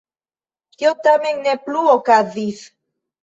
[0.77, 2.65] Tio tamen ne plu okazis.